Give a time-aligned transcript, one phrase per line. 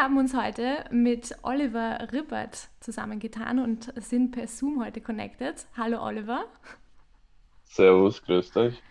[0.00, 5.66] Wir haben uns heute mit Oliver Rippert zusammengetan und sind per Zoom heute connected.
[5.76, 6.46] Hallo Oliver.
[7.64, 8.82] Servus, grüßt euch.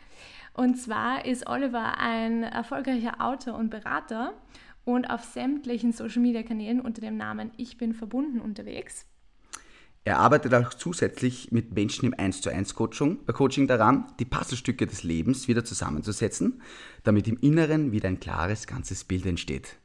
[0.54, 4.35] Und zwar ist Oliver ein erfolgreicher Autor und Berater
[4.85, 9.07] und auf sämtlichen Social-Media-Kanälen unter dem Namen Ich bin verbunden unterwegs.
[10.04, 14.26] Er arbeitet auch zusätzlich mit Menschen im 1 zu 1 Coaching, äh, Coaching daran, die
[14.26, 16.62] Puzzlestücke des Lebens wieder zusammenzusetzen,
[17.02, 19.80] damit im Inneren wieder ein klares, ganzes Bild entsteht.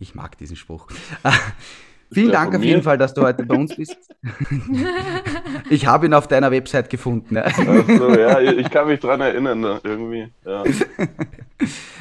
[0.00, 0.88] Ich mag diesen Spruch.
[2.12, 3.96] Vielen Dank auf jeden Fall, dass du heute bei uns bist.
[5.70, 7.34] ich habe ihn auf deiner Website gefunden.
[7.34, 7.44] Ne?
[7.86, 10.32] So, ja, ich kann mich daran erinnern, ne, irgendwie.
[10.44, 10.64] Ja.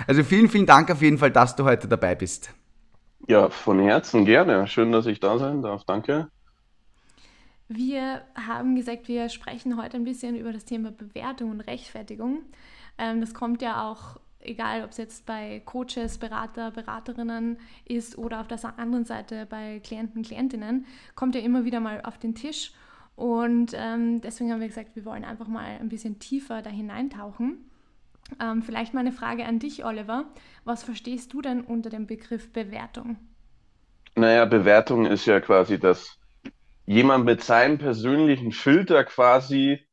[0.07, 2.51] Also vielen, vielen Dank auf jeden Fall, dass du heute dabei bist.
[3.27, 4.65] Ja, von Herzen gerne.
[4.67, 5.83] Schön, dass ich da sein darf.
[5.83, 6.29] Danke.
[7.67, 12.39] Wir haben gesagt, wir sprechen heute ein bisschen über das Thema Bewertung und Rechtfertigung.
[12.97, 18.41] Ähm, das kommt ja auch egal ob es jetzt bei Coaches, Berater, Beraterinnen ist oder
[18.41, 22.71] auf der anderen Seite bei Klienten, Klientinnen, kommt ja immer wieder mal auf den Tisch.
[23.15, 27.69] Und ähm, deswegen haben wir gesagt, wir wollen einfach mal ein bisschen tiefer da hineintauchen.
[28.39, 30.25] Ähm, vielleicht mal eine Frage an dich, Oliver.
[30.63, 33.17] Was verstehst du denn unter dem Begriff Bewertung?
[34.15, 36.17] Naja, Bewertung ist ja quasi, dass
[36.85, 39.85] jemand mit seinem persönlichen Filter quasi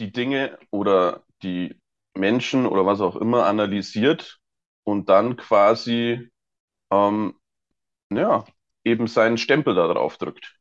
[0.00, 1.76] die Dinge oder die
[2.14, 4.38] Menschen oder was auch immer analysiert
[4.84, 6.30] und dann quasi
[6.90, 7.34] ähm,
[8.10, 8.44] ja,
[8.84, 10.56] eben seinen Stempel da drauf drückt.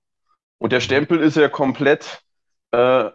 [0.57, 2.23] Und der Stempel ist ja komplett
[2.71, 3.09] äh,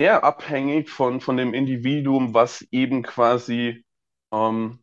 [0.00, 3.84] ja, abhängig von, von dem Individuum, was eben quasi,
[4.32, 4.82] ähm,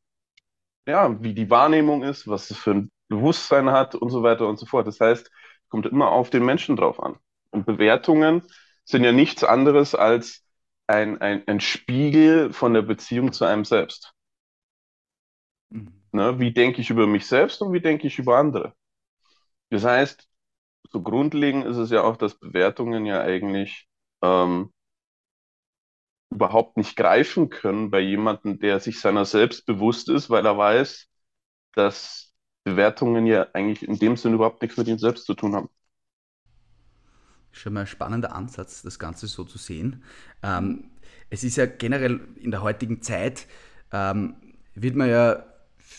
[0.87, 4.57] ja, wie die Wahrnehmung ist, was es für ein Bewusstsein hat und so weiter und
[4.59, 4.87] so fort.
[4.87, 5.31] Das heißt,
[5.69, 7.17] kommt immer auf den Menschen drauf an.
[7.51, 8.43] Und Bewertungen
[8.85, 10.45] sind ja nichts anderes als
[10.87, 14.13] ein, ein, ein Spiegel von der Beziehung zu einem selbst.
[15.69, 16.03] Mhm.
[16.11, 16.39] Ne?
[16.39, 18.73] Wie denke ich über mich selbst und wie denke ich über andere?
[19.69, 20.27] Das heißt,
[20.91, 23.87] so grundlegend ist es ja auch, dass Bewertungen ja eigentlich
[24.23, 24.73] ähm,
[26.29, 31.07] überhaupt nicht greifen können bei jemandem, der sich seiner selbst bewusst ist, weil er weiß,
[31.73, 35.69] dass Bewertungen ja eigentlich in dem Sinn überhaupt nichts mit ihm selbst zu tun haben
[37.57, 40.03] schon mal ein spannender Ansatz, das Ganze so zu sehen.
[40.43, 40.85] Ähm,
[41.29, 43.47] es ist ja generell in der heutigen Zeit,
[43.91, 44.35] ähm,
[44.75, 45.43] wird man ja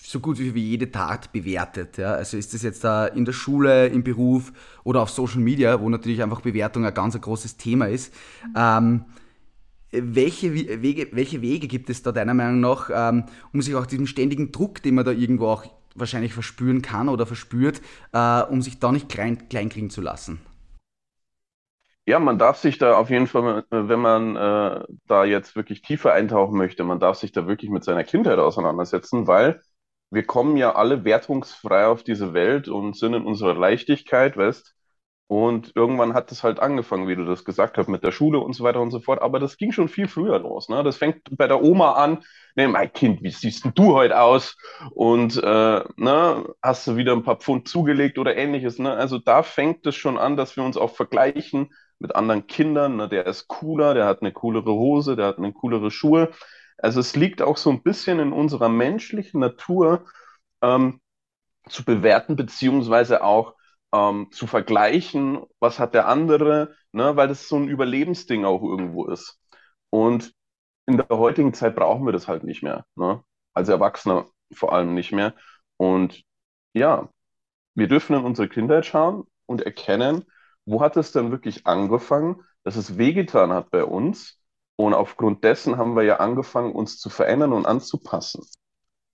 [0.03, 1.99] so gut wie jede Tat bewertet.
[1.99, 2.13] Ja?
[2.13, 4.53] Also ist das jetzt da in der Schule, im Beruf
[4.85, 8.13] oder auf Social Media, wo natürlich einfach Bewertung ein ganz ein großes Thema ist.
[8.57, 9.05] Ähm,
[9.91, 14.07] welche Wege, welche Wege gibt es da deiner Meinung nach, ähm, um sich auch diesem
[14.07, 15.65] ständigen Druck, den man da irgendwo auch
[15.95, 17.81] wahrscheinlich verspüren kann oder verspürt,
[18.13, 20.41] äh, um sich da nicht klein, kleinkriegen zu lassen?
[22.09, 26.15] Ja, man darf sich da auf jeden Fall, wenn man äh, da jetzt wirklich tiefer
[26.15, 29.61] eintauchen möchte, man darf sich da wirklich mit seiner Kindheit auseinandersetzen, weil
[30.09, 34.75] wir kommen ja alle wertungsfrei auf diese Welt und sind in unserer Leichtigkeit, weißt
[35.27, 38.55] und irgendwann hat es halt angefangen, wie du das gesagt hast, mit der Schule und
[38.55, 39.21] so weiter und so fort.
[39.21, 40.71] Aber das ging schon viel früher los.
[40.71, 40.83] Ne?
[40.83, 42.25] Das fängt bei der Oma an.
[42.57, 44.57] Ne, mein Kind, wie siehst denn du heute aus?
[44.95, 48.79] Und äh, ne, hast du wieder ein paar Pfund zugelegt oder ähnliches.
[48.79, 48.91] Ne?
[48.95, 52.97] Also da fängt es schon an, dass wir uns auch vergleichen mit anderen Kindern.
[52.97, 53.09] Ne?
[53.09, 56.31] Der ist cooler, der hat eine coolere Hose, der hat eine coolere Schuhe.
[56.79, 60.07] Also es liegt auch so ein bisschen in unserer menschlichen Natur
[60.63, 61.01] ähm,
[61.69, 63.55] zu bewerten, beziehungsweise auch
[63.93, 67.17] ähm, zu vergleichen, was hat der andere, ne?
[67.17, 69.41] weil das so ein Überlebensding auch irgendwo ist.
[69.91, 70.33] Und
[70.87, 72.87] in der heutigen Zeit brauchen wir das halt nicht mehr.
[72.97, 73.23] Ne?
[73.55, 75.35] Als Erwachsener vor allem nicht mehr.
[75.77, 76.23] Und
[76.75, 77.09] ja,
[77.75, 80.25] wir dürfen in unsere Kindheit schauen und erkennen,
[80.69, 84.39] wo hat es denn wirklich angefangen, dass es wehgetan hat bei uns?
[84.77, 88.45] Und aufgrund dessen haben wir ja angefangen, uns zu verändern und anzupassen.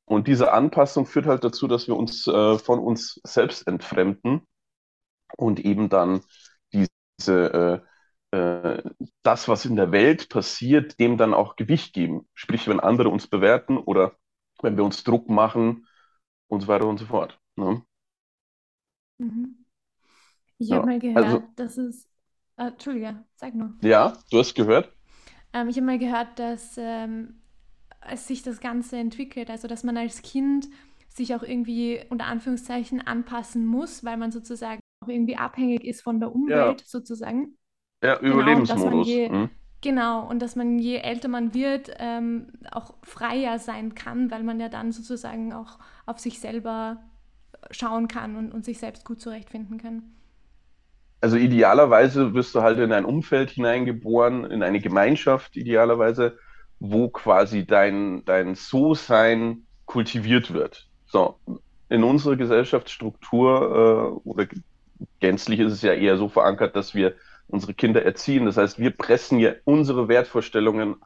[0.07, 4.43] Und diese Anpassung führt halt dazu, dass wir uns äh, von uns selbst entfremden
[5.37, 6.23] und eben dann
[6.73, 7.83] diese,
[8.33, 8.83] äh, äh,
[9.23, 12.29] das, was in der Welt passiert, dem dann auch Gewicht geben.
[12.35, 14.13] Sprich, wenn andere uns bewerten oder
[14.61, 15.87] wenn wir uns Druck machen
[16.49, 17.39] und so weiter und so fort.
[17.57, 17.83] Ne?
[19.19, 19.64] Mhm.
[20.59, 22.09] Ich habe mal gehört, also, dass es.
[22.57, 23.75] Äh, Entschuldige, sag nur.
[23.83, 24.93] Ja, du hast gehört?
[25.53, 27.41] Ähm, ich habe mal gehört, dass ähm,
[28.09, 30.69] es sich das Ganze entwickelt, also dass man als Kind
[31.09, 36.35] sich auch irgendwie unter Anführungszeichen anpassen muss, weil man sozusagen irgendwie abhängig ist von der
[36.35, 36.87] Umwelt ja.
[36.87, 37.57] sozusagen.
[38.03, 38.83] Ja, genau, Überlebensmodus.
[38.91, 39.51] Genau, je, mhm.
[39.81, 44.61] genau, und dass man je älter man wird, ähm, auch freier sein kann, weil man
[44.61, 47.03] ja dann sozusagen auch auf sich selber
[47.71, 50.15] schauen kann und, und sich selbst gut zurechtfinden kann.
[51.25, 56.37] Also idealerweise wirst du halt in ein Umfeld hineingeboren, in eine Gemeinschaft idealerweise,
[56.81, 60.87] wo quasi dein, dein So-Sein kultiviert wird.
[61.07, 61.39] So,
[61.89, 64.47] in unserer Gesellschaftsstruktur äh, oder
[65.21, 67.15] gänzlich ist es ja eher so verankert, dass wir
[67.49, 68.45] unsere Kinder erziehen.
[68.45, 70.97] Das heißt, wir pressen ja unsere Wertvorstellungen,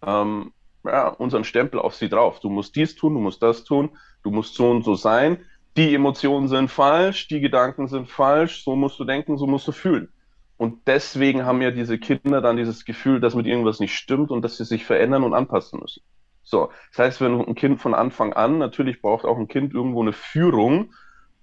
[0.00, 2.40] ähm, ja, unseren Stempel auf sie drauf.
[2.40, 3.90] Du musst dies tun, du musst das tun,
[4.22, 5.44] du musst so und so sein.
[5.76, 9.72] Die Emotionen sind falsch, die Gedanken sind falsch, so musst du denken, so musst du
[9.72, 10.08] fühlen.
[10.56, 14.42] Und deswegen haben ja diese Kinder dann dieses Gefühl, dass mit irgendwas nicht stimmt und
[14.42, 16.02] dass sie sich verändern und anpassen müssen.
[16.42, 20.02] So, das heißt, wenn ein Kind von Anfang an, natürlich braucht auch ein Kind irgendwo
[20.02, 20.92] eine Führung,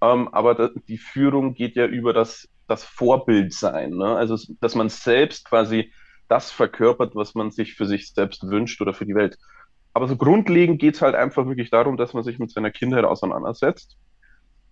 [0.01, 3.91] ähm, aber die Führung geht ja über das, das Vorbildsein.
[3.91, 4.15] Ne?
[4.15, 5.93] Also, dass man selbst quasi
[6.27, 9.37] das verkörpert, was man sich für sich selbst wünscht oder für die Welt.
[9.93, 13.05] Aber so grundlegend geht es halt einfach wirklich darum, dass man sich mit seiner Kindheit
[13.05, 13.97] auseinandersetzt.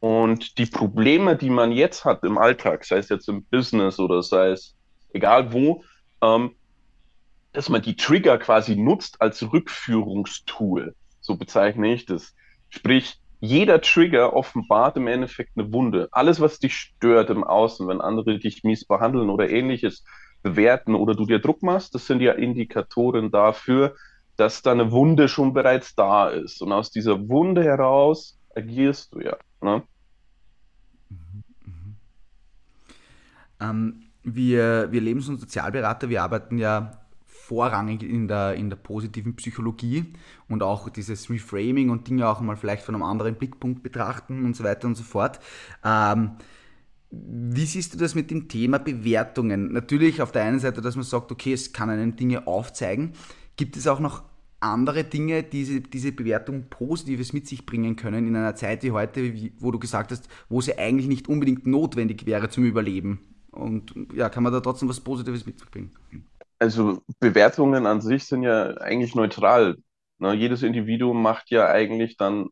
[0.04, 4.22] Und die Probleme, die man jetzt hat im Alltag, sei es jetzt im Business oder
[4.22, 4.76] sei es
[5.14, 5.86] egal wo,
[6.22, 6.56] ähm,
[7.54, 10.94] dass man die Trigger quasi nutzt als Rückführungstool.
[11.22, 12.36] So bezeichne ich das.
[12.68, 16.10] Sprich, jeder Trigger offenbart im Endeffekt eine Wunde.
[16.12, 20.04] Alles, was dich stört im Außen, wenn andere dich mies behandeln oder ähnliches
[20.42, 23.96] bewerten oder du dir Druck machst, das sind ja Indikatoren dafür,
[24.36, 26.62] dass da eine Wunde schon bereits da ist.
[26.62, 29.38] Und aus dieser Wunde heraus agierst du ja.
[29.62, 29.82] Ne?
[31.10, 31.96] Mhm, mhm.
[33.60, 39.36] Ähm, wir, wir Lebens- und Sozialberater, wir arbeiten ja vorrangig in der, in der positiven
[39.36, 40.14] Psychologie
[40.48, 44.56] und auch dieses Reframing und Dinge auch mal vielleicht von einem anderen Blickpunkt betrachten und
[44.56, 45.40] so weiter und so fort.
[45.84, 46.32] Ähm,
[47.12, 49.72] wie siehst du das mit dem Thema Bewertungen?
[49.72, 53.12] Natürlich auf der einen Seite, dass man sagt, okay, es kann einen Dinge aufzeigen.
[53.56, 54.24] Gibt es auch noch
[54.62, 58.92] andere Dinge, die diese, diese Bewertung Positives mit sich bringen können in einer Zeit wie
[58.92, 63.20] heute, wo du gesagt hast, wo sie eigentlich nicht unbedingt notwendig wäre zum Überleben?
[63.54, 65.96] Und ja, kann man da trotzdem was Positives mitbringen?
[66.60, 69.78] Also Bewertungen an sich sind ja eigentlich neutral.
[70.18, 70.34] Ne?
[70.34, 72.48] Jedes Individuum macht ja eigentlich dann,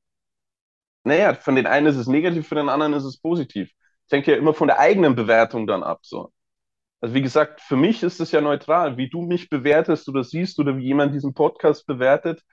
[1.04, 3.72] naja, von den einen ist es negativ, für den anderen ist es positiv.
[4.06, 6.00] Es hängt ja immer von der eigenen Bewertung dann ab.
[6.04, 6.32] So.
[7.02, 8.98] Also wie gesagt, für mich ist es ja neutral.
[8.98, 12.44] Wie du mich bewertest oder siehst oder wie jemand diesen Podcast bewertet,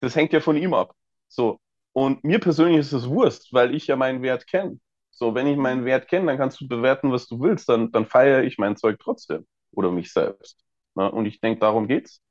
[0.00, 0.94] das hängt ja von ihm ab.
[1.28, 1.60] So.
[1.92, 4.78] Und mir persönlich ist es Wurst, weil ich ja meinen Wert kenne.
[5.18, 8.06] So, wenn ich meinen Wert kenne, dann kannst du bewerten, was du willst, dann, dann
[8.06, 10.64] feiere ich mein Zeug trotzdem oder mich selbst.
[10.94, 11.10] Ne?
[11.10, 12.22] Und ich denke, darum geht's.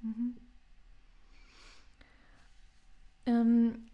[0.00, 0.36] Mhm.
[3.26, 3.86] Ähm,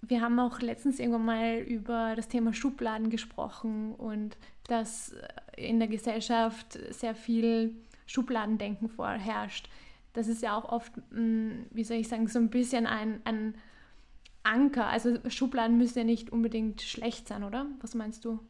[0.00, 4.38] wir haben auch letztens irgendwann mal über das Thema Schubladen gesprochen und
[4.68, 5.14] dass
[5.54, 7.74] in der Gesellschaft sehr viel
[8.06, 9.68] Schubladendenken vorherrscht.
[10.14, 13.54] Das ist ja auch oft, mm, wie soll ich sagen, so ein bisschen ein, ein
[14.50, 14.88] Anker.
[14.88, 17.66] Also Schubladen müssen ja nicht unbedingt schlecht sein, oder?
[17.80, 18.40] Was meinst du?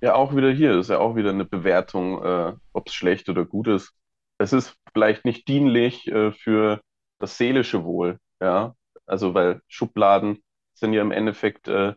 [0.00, 3.44] Ja, auch wieder hier ist ja auch wieder eine Bewertung, äh, ob es schlecht oder
[3.44, 3.92] gut ist.
[4.38, 6.80] Es ist vielleicht nicht dienlich äh, für
[7.18, 8.74] das seelische Wohl, ja.
[9.06, 10.42] Also weil Schubladen
[10.74, 11.94] sind ja im Endeffekt äh,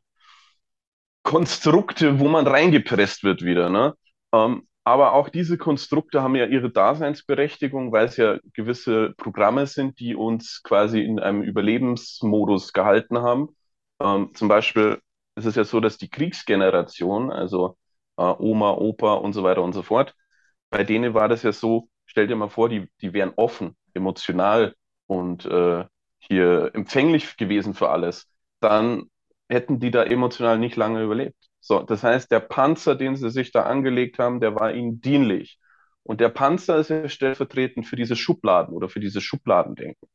[1.24, 3.96] Konstrukte, wo man reingepresst wird wieder, ne?
[4.34, 10.00] Ähm, aber auch diese Konstrukte haben ja ihre Daseinsberechtigung, weil es ja gewisse Programme sind,
[10.00, 13.50] die uns quasi in einem Überlebensmodus gehalten haben.
[14.00, 15.00] Ähm, zum Beispiel
[15.36, 17.78] ist es ja so, dass die Kriegsgeneration, also
[18.18, 20.16] äh, Oma, Opa und so weiter und so fort.
[20.70, 24.76] Bei denen war das ja so, stell dir mal vor, die, die wären offen, emotional
[25.08, 25.86] und äh,
[26.20, 28.28] hier empfänglich gewesen für alles.
[28.60, 29.10] Dann
[29.50, 31.49] hätten die da emotional nicht lange überlebt.
[31.60, 35.60] So, das heißt, der Panzer, den sie sich da angelegt haben, der war ihnen dienlich.
[36.04, 40.08] Und der Panzer ist ja stellvertretend für diese Schubladen oder für dieses Schubladendenken.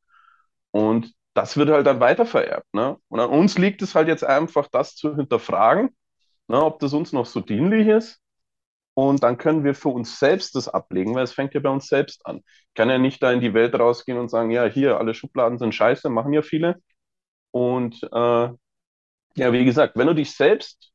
[0.72, 2.72] Und das wird halt dann weiter vererbt.
[2.74, 2.96] Ne?
[3.08, 5.90] Und an uns liegt es halt jetzt einfach, das zu hinterfragen
[6.48, 8.20] ne, ob das uns noch so dienlich ist.
[8.94, 11.88] Und dann können wir für uns selbst das ablegen, weil es fängt ja bei uns
[11.88, 12.38] selbst an.
[12.38, 15.58] Ich kann ja nicht da in die Welt rausgehen und sagen, ja, hier, alle Schubladen
[15.58, 16.76] sind scheiße, machen ja viele.
[17.52, 18.48] Und äh,
[19.36, 20.92] ja, wie gesagt, wenn du dich selbst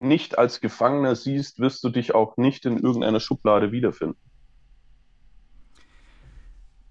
[0.00, 4.18] nicht als Gefangener siehst, wirst du dich auch nicht in irgendeiner Schublade wiederfinden.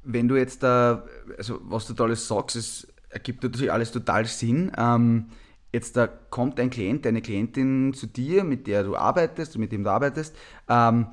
[0.03, 1.05] Wenn du jetzt da,
[1.37, 4.71] also was du da alles sagst, es ergibt natürlich alles total Sinn.
[4.77, 5.29] Ähm,
[5.71, 9.83] jetzt da kommt ein Klient, eine Klientin zu dir, mit der du arbeitest, mit dem
[9.83, 10.35] du arbeitest,
[10.67, 11.07] ähm,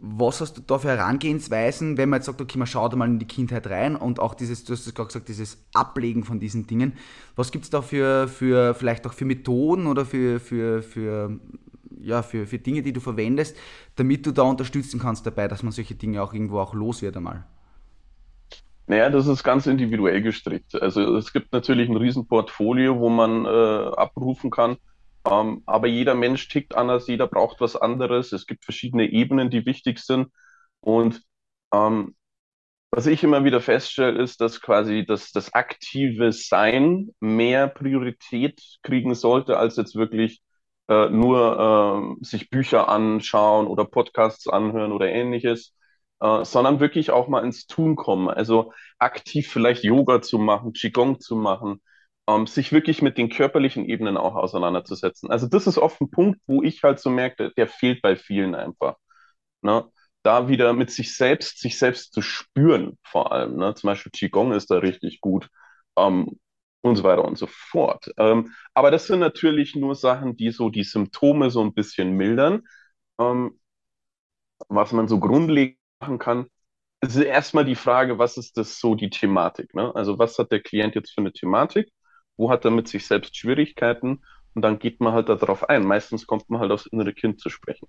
[0.00, 3.18] was hast du da für Herangehensweisen, wenn man jetzt sagt, okay, man schaut mal in
[3.18, 6.66] die Kindheit rein und auch dieses, du hast es gerade gesagt, dieses Ablegen von diesen
[6.66, 6.94] Dingen.
[7.36, 11.38] Was gibt es da für, für, vielleicht auch für Methoden oder für, für, für,
[12.00, 13.56] ja, für, für Dinge, die du verwendest,
[13.96, 17.16] damit du da unterstützen kannst dabei, dass man solche Dinge auch irgendwo auch los wird
[17.16, 17.44] einmal?
[18.86, 20.80] Naja, das ist ganz individuell gestrickt.
[20.80, 24.76] Also es gibt natürlich ein Riesenportfolio, wo man äh, abrufen kann.
[25.26, 28.32] Ähm, aber jeder Mensch tickt anders, jeder braucht was anderes.
[28.32, 30.28] Es gibt verschiedene Ebenen, die wichtig sind.
[30.80, 31.22] Und
[31.72, 32.14] ähm,
[32.90, 39.14] was ich immer wieder feststelle, ist, dass quasi das, das aktive Sein mehr Priorität kriegen
[39.14, 40.42] sollte, als jetzt wirklich
[40.88, 45.74] äh, nur äh, sich Bücher anschauen oder Podcasts anhören oder ähnliches,
[46.20, 48.28] äh, sondern wirklich auch mal ins Tun kommen.
[48.28, 51.80] Also aktiv vielleicht Yoga zu machen, Qigong zu machen,
[52.28, 55.30] ähm, sich wirklich mit den körperlichen Ebenen auch auseinanderzusetzen.
[55.30, 58.54] Also das ist oft ein Punkt, wo ich halt so merke, der fehlt bei vielen
[58.54, 58.96] einfach.
[59.62, 59.84] Ne?
[60.22, 63.56] Da wieder mit sich selbst, sich selbst zu spüren vor allem.
[63.56, 63.74] Ne?
[63.74, 65.48] Zum Beispiel Qigong ist da richtig gut.
[65.98, 66.38] Ähm,
[66.82, 68.10] und so weiter und so fort.
[68.18, 72.62] Ähm, aber das sind natürlich nur Sachen, die so die Symptome so ein bisschen mildern.
[73.18, 73.58] Ähm,
[74.68, 76.46] was man so grundlegend machen kann,
[77.00, 79.74] ist erstmal die Frage, was ist das so die Thematik?
[79.74, 79.94] Ne?
[79.94, 81.90] Also was hat der Klient jetzt für eine Thematik?
[82.36, 84.22] Wo hat er mit sich selbst Schwierigkeiten?
[84.54, 85.84] Und dann geht man halt darauf ein.
[85.84, 87.88] Meistens kommt man halt aufs innere Kind zu sprechen.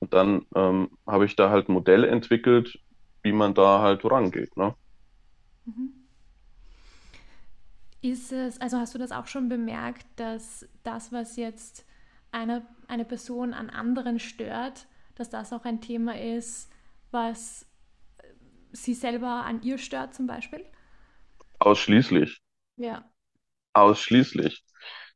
[0.00, 2.78] Und dann ähm, habe ich da halt ein Modell entwickelt,
[3.22, 4.56] wie man da halt rangeht.
[4.56, 4.74] Ne?
[5.64, 5.92] Mhm.
[8.02, 11.84] Ist es, also hast du das auch schon bemerkt, dass das, was jetzt
[12.32, 16.70] eine, eine Person an anderen stört, dass das auch ein Thema ist,
[17.10, 17.66] was
[18.72, 20.64] sie selber an ihr stört zum Beispiel?
[21.58, 22.40] Ausschließlich.
[22.76, 23.09] Ja.
[23.72, 24.64] Ausschließlich.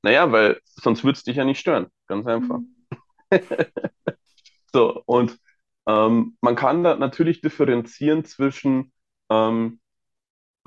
[0.03, 1.87] Naja, weil sonst würde es dich ja nicht stören.
[2.07, 2.59] Ganz einfach.
[2.59, 2.75] Mhm.
[4.73, 5.39] so, und
[5.87, 8.93] ähm, man kann da natürlich differenzieren zwischen,
[9.31, 9.81] ähm,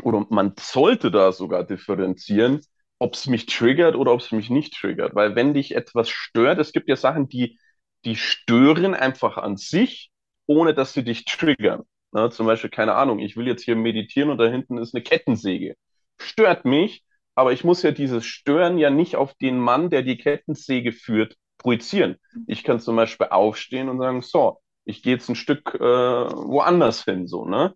[0.04, 2.62] oder man sollte da sogar differenzieren,
[3.00, 5.16] ob es mich triggert oder ob es mich nicht triggert.
[5.16, 7.60] Weil wenn dich etwas stört, es gibt ja Sachen, die,
[8.06, 10.12] die stören einfach an sich,
[10.48, 11.84] ohne dass sie dich triggern.
[12.12, 15.04] Na, zum Beispiel, keine Ahnung, ich will jetzt hier meditieren und da hinten ist eine
[15.04, 15.76] Kettensäge.
[16.20, 17.04] Stört mich,
[17.38, 21.36] aber ich muss ja dieses Stören ja nicht auf den Mann, der die Kettensäge führt,
[21.60, 22.16] projizieren.
[22.48, 27.04] Ich kann zum Beispiel aufstehen und sagen, so, ich gehe jetzt ein Stück äh, woanders
[27.04, 27.76] hin, so, ne?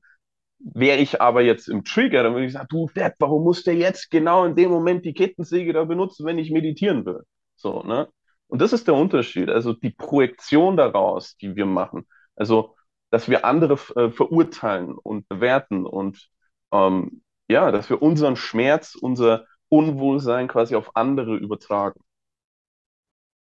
[0.58, 3.75] Wäre ich aber jetzt im Trigger, dann würde ich sagen, du Depp, warum muss der
[3.75, 7.22] jetzt genau in dem Moment die Kettensäge da benutzen, wenn ich meditieren will?
[7.56, 8.08] So, ne?
[8.48, 9.50] Und das ist der Unterschied.
[9.50, 12.08] Also die Projektion daraus, die wir machen.
[12.36, 12.75] Also,
[13.12, 16.30] dass wir andere äh, verurteilen und bewerten und
[16.72, 22.01] ähm, ja, dass wir unseren Schmerz, unser Unwohlsein quasi auf andere übertragen,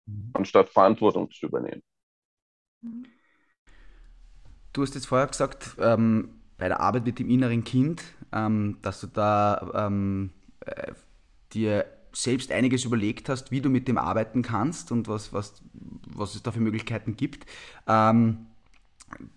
[0.06, 0.30] mhm.
[0.34, 1.82] anstatt Verantwortung zu übernehmen.
[4.72, 9.00] Du hast jetzt vorher gesagt, ähm, bei der Arbeit mit dem inneren Kind, ähm, dass
[9.00, 10.30] du da ähm,
[10.60, 10.92] äh,
[11.52, 15.62] dir selbst einiges überlegt hast, wie du mit dem arbeiten kannst und was, was,
[16.06, 17.46] was es da für Möglichkeiten gibt.
[17.86, 18.48] Ähm,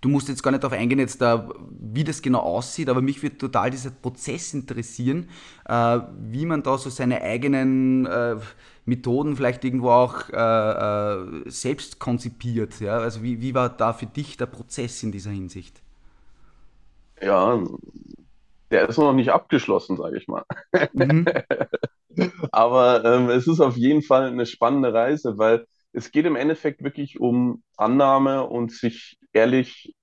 [0.01, 1.49] du musst jetzt gar nicht darauf eingehen, jetzt da,
[1.79, 5.29] wie das genau aussieht, aber mich würde total dieser Prozess interessieren,
[5.65, 8.37] äh, wie man da so seine eigenen äh,
[8.85, 12.79] Methoden vielleicht irgendwo auch äh, äh selbst konzipiert.
[12.79, 12.97] Ja?
[12.97, 15.81] Also wie, wie war da für dich der Prozess in dieser Hinsicht?
[17.21, 17.63] Ja,
[18.71, 20.43] der ist noch nicht abgeschlossen, sage ich mal.
[20.93, 21.25] Mhm.
[22.51, 26.83] Aber ähm, es ist auf jeden Fall eine spannende Reise, weil es geht im Endeffekt
[26.83, 29.95] wirklich um Annahme und sich ehrlich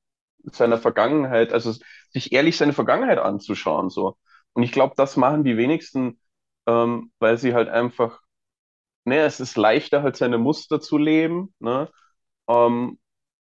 [0.45, 1.75] seiner Vergangenheit, also
[2.13, 3.91] sich ehrlich seine Vergangenheit anzuschauen.
[3.91, 4.17] So.
[4.53, 6.21] Und ich glaube, das machen die wenigsten,
[6.67, 8.21] ähm, weil sie halt einfach,
[9.05, 11.91] ne, es ist leichter, halt seine Muster zu leben, ne,
[12.49, 12.99] ähm,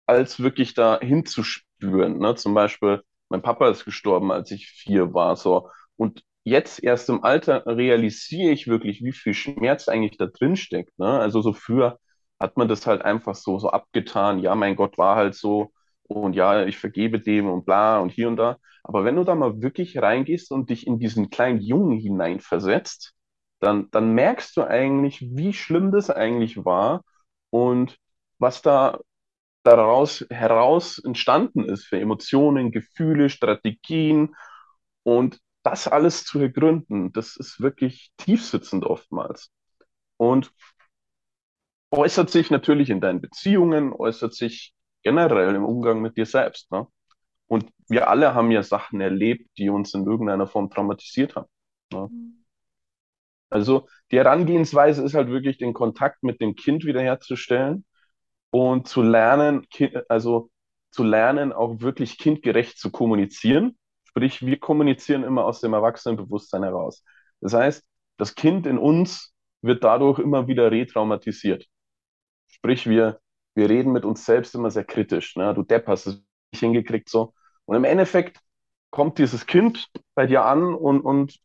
[0.05, 2.19] als wirklich da hinzuspüren.
[2.19, 2.35] Ne?
[2.35, 5.35] Zum Beispiel, mein Papa ist gestorben, als ich vier war.
[5.35, 5.69] So.
[5.97, 10.97] Und jetzt erst im Alter realisiere ich wirklich, wie viel Schmerz eigentlich da drin steckt.
[10.99, 11.07] Ne?
[11.19, 11.99] Also so früher
[12.43, 14.39] hat man das halt einfach so, so abgetan.
[14.39, 15.71] Ja, mein Gott war halt so
[16.03, 18.57] und ja, ich vergebe dem und bla und hier und da.
[18.83, 23.13] Aber wenn du da mal wirklich reingehst und dich in diesen kleinen Jungen hineinversetzt,
[23.61, 27.03] dann, dann merkst du eigentlich, wie schlimm das eigentlich war
[27.49, 27.97] und
[28.39, 28.99] was da
[29.63, 34.35] daraus heraus entstanden ist für Emotionen, Gefühle, Strategien
[35.03, 39.51] und das alles zu ergründen, das ist wirklich tiefsitzend oftmals.
[40.17, 40.51] Und
[41.93, 44.73] äußert sich natürlich in deinen Beziehungen, äußert sich
[45.03, 46.71] generell im Umgang mit dir selbst.
[46.71, 46.87] Ne?
[47.47, 51.47] Und wir alle haben ja Sachen erlebt, die uns in irgendeiner Form traumatisiert haben.
[51.93, 52.09] Ne?
[53.51, 57.85] Also die Herangehensweise ist halt wirklich den Kontakt mit dem Kind wiederherzustellen
[58.49, 59.67] und zu lernen,
[60.09, 60.49] also
[60.89, 63.77] zu lernen, auch wirklich kindgerecht zu kommunizieren.
[64.05, 67.03] Sprich, wir kommunizieren immer aus dem Erwachsenenbewusstsein heraus.
[67.39, 67.83] Das heißt,
[68.17, 71.67] das Kind in uns wird dadurch immer wieder retraumatisiert.
[72.53, 73.19] Sprich, wir,
[73.55, 75.35] wir reden mit uns selbst immer sehr kritisch.
[75.35, 75.53] Ne?
[75.55, 77.33] Du Depp hast es nicht hingekriegt so.
[77.65, 78.39] Und im Endeffekt
[78.91, 81.39] kommt dieses Kind bei dir an und, und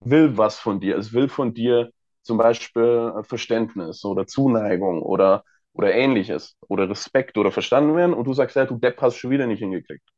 [0.00, 0.96] will was von dir.
[0.98, 1.92] Es will von dir
[2.22, 8.34] zum Beispiel Verständnis oder Zuneigung oder, oder ähnliches oder Respekt oder verstanden werden und du
[8.34, 10.08] sagst, ja, du Depp hast schon wieder nicht hingekriegt.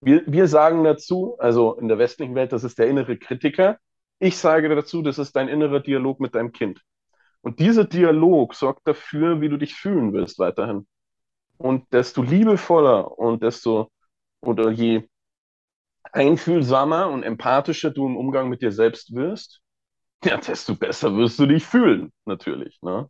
[0.00, 3.78] Wir, wir sagen dazu, also in der westlichen Welt, das ist der innere Kritiker.
[4.20, 6.80] Ich sage dazu, das ist dein innerer Dialog mit deinem Kind.
[7.46, 10.84] Und dieser Dialog sorgt dafür, wie du dich fühlen willst weiterhin.
[11.58, 13.88] Und desto liebevoller und desto
[14.40, 15.08] oder je
[16.02, 19.60] einfühlsamer und empathischer du im Umgang mit dir selbst wirst,
[20.24, 22.82] ja, desto besser wirst du dich fühlen, natürlich.
[22.82, 23.08] Ne?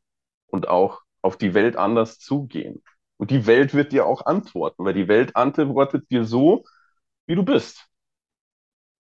[0.49, 2.83] Und auch auf die Welt anders zugehen.
[3.16, 6.62] Und die Welt wird dir auch antworten, weil die Welt antwortet dir so,
[7.25, 7.87] wie du bist.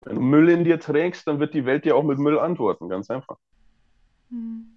[0.02, 2.88] Wenn du Müll in dir trägst, dann wird die Welt dir auch mit Müll antworten,
[2.88, 3.38] ganz einfach.
[4.30, 4.75] Hm.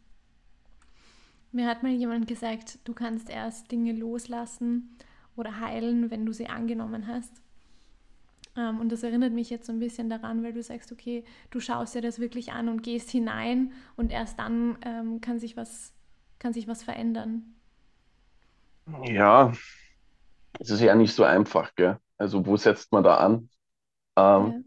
[1.51, 4.97] Mir hat mal jemand gesagt, du kannst erst Dinge loslassen
[5.35, 7.41] oder heilen, wenn du sie angenommen hast.
[8.55, 11.59] Ähm, und das erinnert mich jetzt so ein bisschen daran, weil du sagst, okay, du
[11.59, 15.93] schaust dir das wirklich an und gehst hinein und erst dann ähm, kann, sich was,
[16.39, 17.55] kann sich was verändern.
[19.03, 19.53] Ja,
[20.59, 21.99] es ist ja nicht so einfach, gell?
[22.17, 23.49] Also wo setzt man da an?
[24.17, 24.63] Ähm, ja.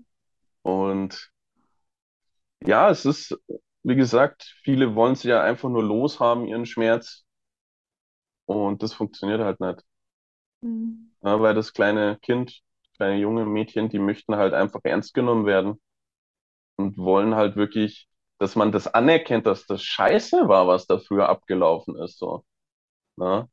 [0.63, 1.33] Und
[2.65, 3.37] ja, es ist,
[3.83, 7.25] wie gesagt, viele wollen sich ja einfach nur loshaben, ihren Schmerz.
[8.47, 9.83] Und das funktioniert halt nicht.
[10.63, 11.13] Mhm.
[11.23, 12.63] Ja, weil das kleine Kind
[13.03, 15.81] kleine junge Mädchen, die möchten halt einfach ernst genommen werden
[16.77, 18.09] und wollen halt wirklich,
[18.39, 22.45] dass man das anerkennt, dass das scheiße war, was da früher abgelaufen ist, so.
[23.17, 23.49] Ne?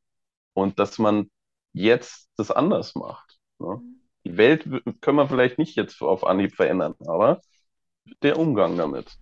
[0.54, 1.30] Und dass man
[1.72, 3.38] jetzt das anders macht.
[3.58, 3.80] Ne?
[4.24, 4.64] Die Welt
[5.00, 7.40] können wir vielleicht nicht jetzt auf Anhieb verändern, aber
[8.22, 9.16] der Umgang damit.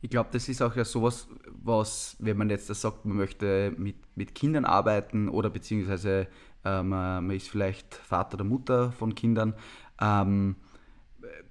[0.00, 3.74] Ich glaube, das ist auch ja sowas, was, wenn man jetzt das sagt, man möchte
[3.76, 6.28] mit, mit Kindern arbeiten oder beziehungsweise
[6.64, 9.54] ähm, man ist vielleicht Vater oder Mutter von Kindern,
[10.00, 10.56] ähm,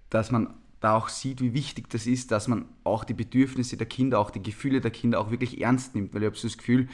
[0.10, 3.88] dass man da auch sieht, wie wichtig das ist, dass man auch die Bedürfnisse der
[3.88, 6.58] Kinder, auch die Gefühle der Kinder auch wirklich ernst nimmt, weil ich habe so das
[6.58, 6.88] Gefühl,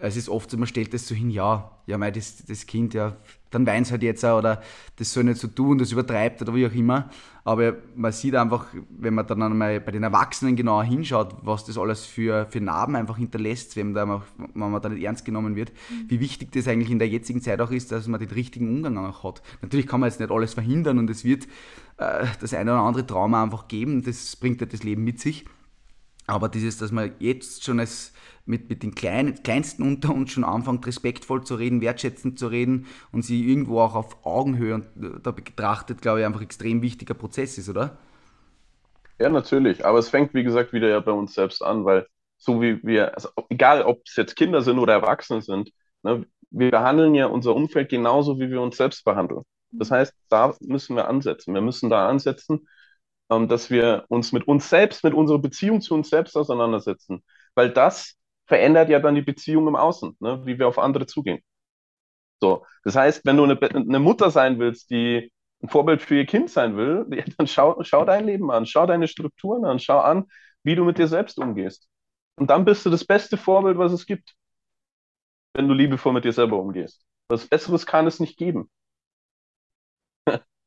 [0.00, 2.94] es ist oft so, man stellt das so hin, ja, ja, mei, das, das Kind,
[2.94, 3.16] ja,
[3.50, 4.62] dann weint halt jetzt auch, oder
[4.96, 7.08] das soll nicht so tun, das übertreibt oder wie auch immer.
[7.44, 11.78] Aber man sieht einfach, wenn man dann einmal bei den Erwachsenen genauer hinschaut, was das
[11.78, 14.06] alles für, für Narben einfach hinterlässt, wenn, da,
[14.36, 16.10] wenn man da nicht ernst genommen wird, mhm.
[16.10, 18.98] wie wichtig das eigentlich in der jetzigen Zeit auch ist, dass man den richtigen Umgang
[18.98, 19.42] auch hat.
[19.62, 21.44] Natürlich kann man jetzt nicht alles verhindern und es wird
[21.96, 25.46] äh, das eine oder andere Trauma einfach geben, das bringt ja das Leben mit sich.
[26.26, 28.12] Aber dieses, dass man jetzt schon als
[28.48, 32.86] mit, mit den Kleinen, Kleinsten unter uns schon anfängt, respektvoll zu reden, wertschätzend zu reden
[33.12, 37.14] und sie irgendwo auch auf Augenhöhe und, äh, da betrachtet, glaube ich, einfach extrem wichtiger
[37.14, 37.98] Prozess ist, oder?
[39.18, 39.84] Ja, natürlich.
[39.84, 42.06] Aber es fängt, wie gesagt, wieder ja bei uns selbst an, weil
[42.36, 45.70] so wie wir, also egal ob es jetzt Kinder sind oder Erwachsene sind,
[46.02, 49.42] ne, wir behandeln ja unser Umfeld genauso, wie wir uns selbst behandeln.
[49.70, 51.52] Das heißt, da müssen wir ansetzen.
[51.54, 52.68] Wir müssen da ansetzen,
[53.30, 57.24] ähm, dass wir uns mit uns selbst, mit unserer Beziehung zu uns selbst auseinandersetzen.
[57.54, 58.16] Weil das
[58.48, 60.42] verändert ja dann die Beziehung im Außen, ne?
[60.46, 61.40] wie wir auf andere zugehen.
[62.40, 65.32] So, das heißt, wenn du eine, eine Mutter sein willst, die
[65.62, 67.06] ein Vorbild für ihr Kind sein will,
[67.38, 70.26] dann schau, schau dein Leben an, schau deine Strukturen an, schau an,
[70.62, 71.88] wie du mit dir selbst umgehst.
[72.36, 74.34] Und dann bist du das beste Vorbild, was es gibt,
[75.54, 77.04] wenn du liebevoll mit dir selber umgehst.
[77.28, 78.70] Was Besseres kann es nicht geben.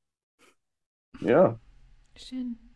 [1.21, 1.59] ja.
[2.15, 2.70] Schön.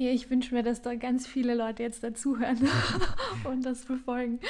[0.00, 2.56] Ja, ich wünsche mir, dass da ganz viele Leute jetzt dazuhören
[3.44, 4.40] und das befolgen.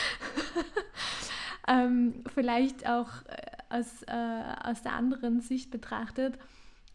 [1.69, 6.39] ähm, vielleicht auch äh, aus, äh, aus der anderen Sicht betrachtet.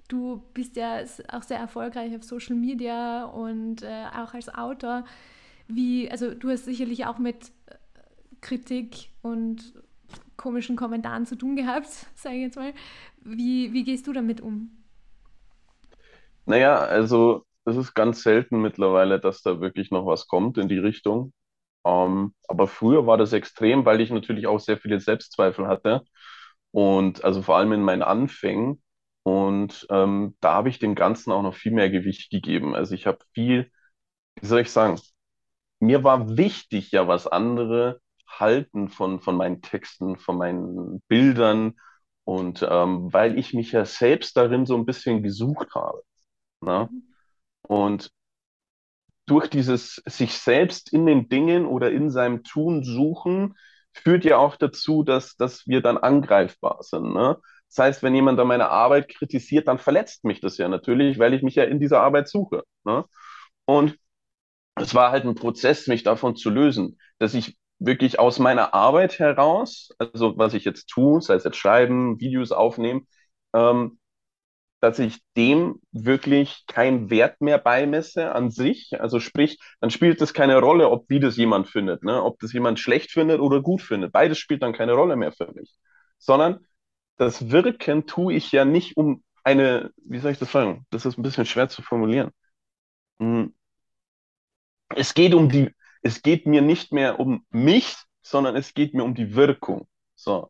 [0.07, 1.01] Du bist ja
[1.33, 5.03] auch sehr erfolgreich auf Social Media und äh, auch als Autor.
[5.67, 7.75] Wie, also du hast sicherlich auch mit äh,
[8.39, 9.73] Kritik und
[10.37, 12.73] komischen Kommentaren zu tun gehabt, sage ich jetzt mal.
[13.19, 14.71] Wie, wie gehst du damit um?
[16.45, 20.78] Naja, also es ist ganz selten mittlerweile, dass da wirklich noch was kommt in die
[20.80, 21.34] Richtung.
[21.86, 26.04] Ähm, aber früher war das extrem, weil ich natürlich auch sehr viele Selbstzweifel hatte.
[26.71, 28.84] Und also vor allem in meinen Anfängen.
[29.23, 32.75] Und ähm, da habe ich dem Ganzen auch noch viel mehr Gewicht gegeben.
[32.75, 33.71] Also ich habe viel,
[34.41, 34.99] wie soll ich sagen,
[35.80, 41.75] mir war wichtig ja, was andere halten von, von meinen Texten, von meinen Bildern.
[42.25, 46.01] Und ähm, weil ich mich ja selbst darin so ein bisschen gesucht habe.
[46.62, 46.89] Ne?
[47.67, 48.12] Und
[49.25, 53.56] durch dieses sich selbst in den Dingen oder in seinem Tun suchen,
[53.93, 57.13] führt ja auch dazu, dass, dass wir dann angreifbar sind.
[57.13, 57.38] Ne?
[57.69, 61.34] Das heißt, wenn jemand dann meine Arbeit kritisiert, dann verletzt mich das ja natürlich, weil
[61.34, 62.63] ich mich ja in dieser Arbeit suche.
[62.84, 63.06] Ne?
[63.65, 63.97] Und
[64.75, 69.19] es war halt ein Prozess, mich davon zu lösen, dass ich wirklich aus meiner Arbeit
[69.19, 73.08] heraus, also was ich jetzt tue, sei es jetzt schreiben, Videos aufnehmen,
[73.54, 73.99] ähm,
[74.79, 78.99] dass ich dem wirklich keinen Wert mehr beimesse an sich.
[78.99, 82.21] Also sprich, dann spielt es keine Rolle, ob wie das jemand findet, ne?
[82.21, 84.11] ob das jemand schlecht findet oder gut findet.
[84.11, 85.73] Beides spielt dann keine Rolle mehr für mich.
[86.17, 86.65] Sondern
[87.17, 90.85] das Wirken tue ich ja nicht um eine, wie soll ich das sagen?
[90.89, 92.31] Das ist ein bisschen schwer zu formulieren.
[93.19, 93.53] Hm.
[94.89, 99.03] Es geht um die, es geht mir nicht mehr um mich, sondern es geht mir
[99.03, 99.88] um die Wirkung.
[100.15, 100.49] So.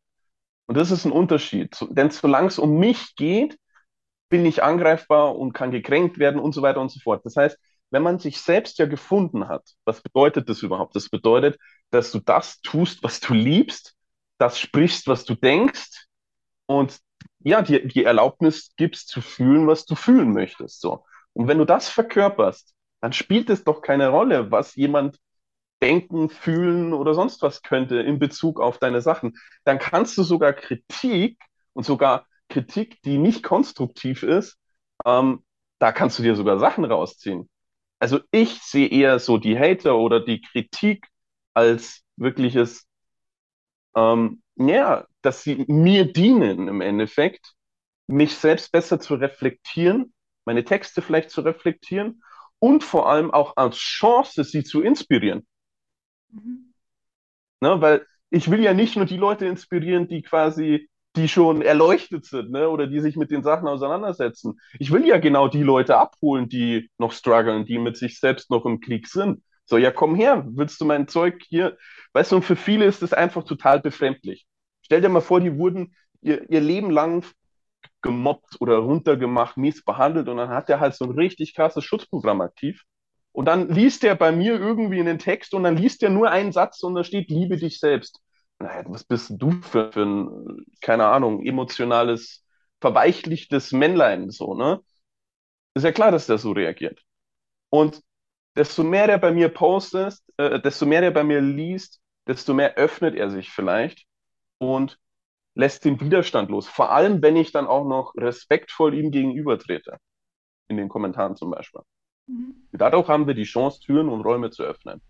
[0.66, 1.78] Und das ist ein Unterschied.
[1.90, 3.58] Denn solange es um mich geht,
[4.30, 7.26] bin ich angreifbar und kann gekränkt werden und so weiter und so fort.
[7.26, 7.58] Das heißt,
[7.92, 10.96] wenn man sich selbst ja gefunden hat, was bedeutet das überhaupt?
[10.96, 11.60] Das bedeutet,
[11.92, 13.96] dass du das tust, was du liebst,
[14.38, 16.08] das sprichst, was du denkst
[16.66, 17.00] und
[17.40, 20.82] ja, dir die Erlaubnis gibst zu fühlen, was du fühlen möchtest.
[20.82, 21.06] So.
[21.34, 25.20] Und wenn du das verkörperst, dann spielt es doch keine Rolle, was jemand
[25.82, 29.38] denken, fühlen oder sonst was könnte in Bezug auf deine Sachen.
[29.64, 31.40] Dann kannst du sogar Kritik
[31.74, 34.58] und sogar Kritik, die nicht konstruktiv ist,
[35.06, 35.44] ähm,
[35.80, 37.50] da kannst du dir sogar Sachen rausziehen.
[38.00, 41.08] Also ich sehe eher so die Hater oder die Kritik
[41.54, 42.88] als wirkliches,
[43.96, 47.54] ähm, ja, dass sie mir dienen im Endeffekt,
[48.08, 50.14] mich selbst besser zu reflektieren,
[50.46, 52.22] meine Texte vielleicht zu reflektieren
[52.60, 55.46] und vor allem auch als Chance, sie zu inspirieren.
[56.30, 56.74] Mhm.
[57.62, 62.26] Ne, weil ich will ja nicht nur die Leute inspirieren, die quasi die schon erleuchtet
[62.26, 62.70] sind, ne?
[62.70, 64.60] oder die sich mit den Sachen auseinandersetzen.
[64.80, 68.66] Ich will ja genau die Leute abholen, die noch strugglen, die mit sich selbst noch
[68.66, 69.42] im Krieg sind.
[69.66, 71.78] So, ja, komm her, willst du mein Zeug hier?
[72.14, 74.46] Weißt du, und für viele ist das einfach total befremdlich.
[74.82, 77.26] Stell dir mal vor, die wurden ihr, ihr Leben lang
[78.02, 82.42] gemobbt oder runtergemacht, mies behandelt und dann hat der halt so ein richtig krasses Schutzprogramm
[82.42, 82.84] aktiv.
[83.32, 86.30] Und dann liest der bei mir irgendwie in den Text und dann liest der nur
[86.30, 88.22] einen Satz und da steht, liebe dich selbst
[88.60, 92.46] naja, was bist du für, für ein, keine Ahnung, emotionales,
[92.82, 94.82] verweichlichtes Männlein, so, ne?
[95.74, 97.02] Ist ja klar, dass der so reagiert.
[97.70, 98.02] Und
[98.56, 102.76] desto mehr der bei mir postet, äh, desto mehr der bei mir liest, desto mehr
[102.76, 104.06] öffnet er sich vielleicht
[104.58, 104.98] und
[105.54, 106.68] lässt den Widerstand los.
[106.68, 109.98] Vor allem, wenn ich dann auch noch respektvoll ihm gegenüber trete.
[110.68, 111.82] In den Kommentaren zum Beispiel.
[112.28, 112.68] Mhm.
[112.72, 115.02] Dadurch haben wir die Chance, Türen und Räume zu öffnen.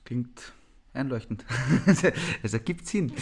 [0.00, 0.52] Das klingt
[0.92, 1.44] einleuchtend.
[2.42, 3.12] es ergibt Sinn.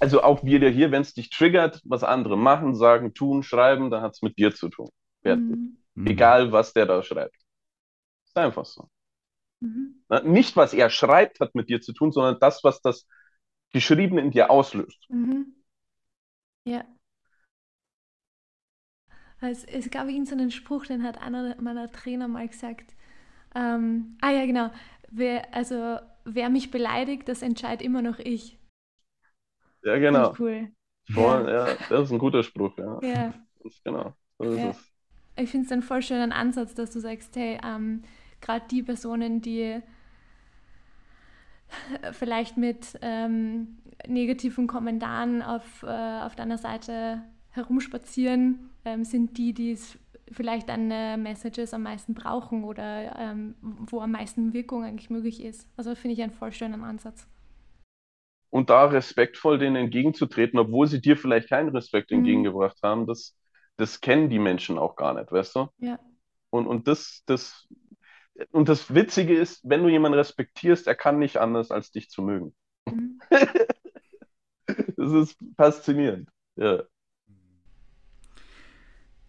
[0.00, 4.02] also auch wieder hier, wenn es dich triggert, was andere machen, sagen, tun, schreiben, dann
[4.02, 4.88] hat es mit dir zu tun.
[5.22, 5.78] Mhm.
[6.06, 7.36] Egal, was der da schreibt.
[8.24, 8.88] Ist einfach so.
[9.60, 10.02] Mhm.
[10.24, 13.06] Nicht, was er schreibt, hat mit dir zu tun, sondern das, was das
[13.70, 15.06] Geschriebene in dir auslöst.
[15.10, 15.54] Mhm.
[16.64, 16.84] Ja.
[19.40, 22.94] Es, es gab irgendeinen so Spruch, den hat einer meiner Trainer mal gesagt.
[23.54, 24.70] Ähm, ah ja, genau
[25.12, 28.58] wer, also wer mich beleidigt, das entscheidet immer noch ich.
[29.84, 30.34] Ja, genau.
[30.38, 30.72] Cool.
[31.10, 31.68] Voll, ja.
[31.68, 31.76] ja.
[31.88, 33.00] das ist ein guter Spruch, ja.
[33.02, 33.34] ja.
[33.84, 34.74] genau, so ja.
[35.36, 38.02] Ich finde es einen voll schönen Ansatz, dass du sagst, hey, ähm,
[38.40, 39.80] gerade die Personen, die
[42.12, 49.72] vielleicht mit ähm, negativen Kommentaren auf, äh, auf deiner Seite herumspazieren, ähm, sind die, die
[49.72, 49.98] es
[50.32, 55.68] vielleicht deine Messages am meisten brauchen oder ähm, wo am meisten Wirkung eigentlich möglich ist.
[55.76, 57.26] Also finde ich einen voll schönen Ansatz.
[58.50, 62.18] Und da respektvoll denen entgegenzutreten, obwohl sie dir vielleicht keinen Respekt mhm.
[62.18, 63.36] entgegengebracht haben, das,
[63.76, 65.68] das kennen die Menschen auch gar nicht, weißt du?
[65.78, 65.98] Ja.
[66.50, 67.66] Und, und das, das,
[68.50, 72.20] und das Witzige ist, wenn du jemanden respektierst, er kann nicht anders, als dich zu
[72.20, 72.54] mögen.
[72.86, 73.20] Mhm.
[74.66, 76.28] das ist faszinierend.
[76.56, 76.82] Ja.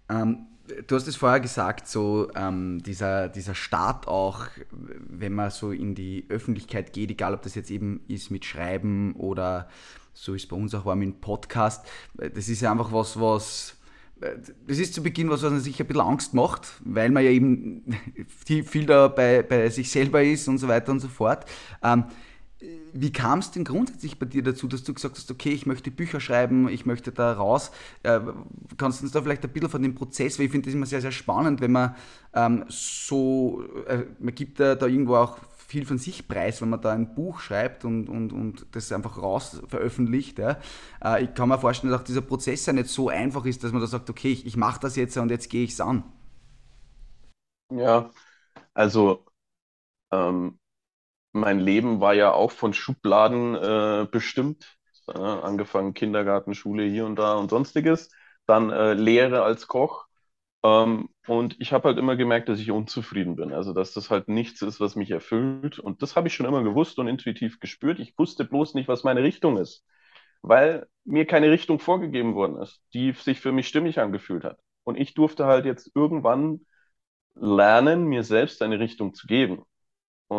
[0.10, 0.48] Ähm,
[0.88, 5.95] du hast es vorher gesagt, so ähm, dieser, dieser Start auch, wenn man so in
[5.95, 9.67] die Öffentlichkeit geht, egal ob das jetzt eben ist mit Schreiben oder
[10.13, 13.78] so ist bei uns auch war mit Podcast, das ist ja einfach was, was
[14.67, 17.32] das ist zu Beginn was, was man sich ein bisschen Angst macht, weil man ja
[17.32, 17.84] eben
[18.63, 21.45] viel da bei, bei sich selber ist und so weiter und so fort.
[21.82, 22.06] Ähm,
[22.93, 25.91] wie kam es denn grundsätzlich bei dir dazu, dass du gesagt hast, okay, ich möchte
[25.91, 27.71] Bücher schreiben, ich möchte da raus?
[28.04, 28.19] Äh,
[28.78, 30.86] kannst du uns da vielleicht ein bisschen von dem Prozess, weil ich finde das immer
[30.86, 31.95] sehr, sehr spannend, wenn man
[32.34, 36.82] ähm, so, äh, man gibt da, da irgendwo auch viel von sich preis, wenn man
[36.82, 40.38] da ein Buch schreibt und, und, und das einfach raus veröffentlicht.
[40.39, 40.58] Ja.
[41.04, 43.71] Äh, ich kann mir vorstellen, dass auch dieser Prozess ja nicht so einfach ist, dass
[43.71, 46.04] man da sagt, okay, ich, ich mache das jetzt und jetzt gehe ich es an.
[47.69, 48.12] Ja,
[48.73, 49.26] also
[50.12, 50.60] ähm,
[51.34, 54.78] mein Leben war ja auch von Schubladen äh, bestimmt.
[55.08, 58.10] Äh, angefangen Kindergarten, Schule hier und da und sonstiges.
[58.48, 60.08] Dann äh, Lehre als Koch.
[60.63, 63.54] Ähm, und ich habe halt immer gemerkt, dass ich unzufrieden bin.
[63.54, 65.80] Also, dass das halt nichts ist, was mich erfüllt.
[65.80, 68.00] Und das habe ich schon immer gewusst und intuitiv gespürt.
[68.00, 69.86] Ich wusste bloß nicht, was meine Richtung ist,
[70.41, 74.60] weil mir keine Richtung vorgegeben worden ist, die sich für mich stimmig angefühlt hat.
[74.84, 76.65] Und ich durfte halt jetzt irgendwann
[77.36, 79.63] lernen, mir selbst eine Richtung zu geben.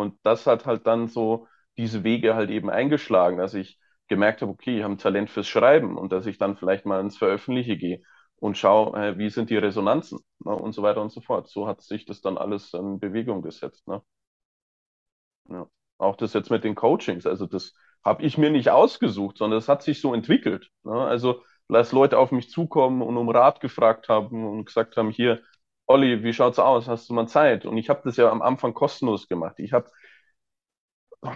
[0.01, 4.51] Und das hat halt dann so diese Wege halt eben eingeschlagen, dass ich gemerkt habe,
[4.51, 7.77] okay, ich habe ein Talent fürs Schreiben und dass ich dann vielleicht mal ins Veröffentliche
[7.77, 8.01] gehe
[8.37, 11.47] und schaue, äh, wie sind die Resonanzen ne, und so weiter und so fort.
[11.49, 13.87] So hat sich das dann alles in Bewegung gesetzt.
[13.87, 14.01] Ne?
[15.49, 15.67] Ja.
[15.97, 19.69] Auch das jetzt mit den Coachings, also das habe ich mir nicht ausgesucht, sondern es
[19.69, 20.69] hat sich so entwickelt.
[20.83, 20.93] Ne?
[20.93, 25.41] Also, dass Leute auf mich zukommen und um Rat gefragt haben und gesagt haben, hier,
[25.87, 26.87] Olli, wie schaut's aus?
[26.87, 27.65] Hast du mal Zeit?
[27.65, 29.55] Und ich habe das ja am Anfang kostenlos gemacht.
[29.59, 29.89] Ich habe